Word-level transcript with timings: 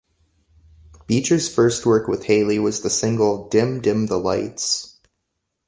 Beecher's 1.05 1.47
first 1.47 1.85
work 1.85 2.07
with 2.07 2.23
Haley 2.25 2.57
was 2.57 2.81
the 2.81 2.89
single 2.89 3.47
"Dim, 3.49 3.81
Dim 3.81 4.07
the 4.07 4.17
Lights". 4.17 4.97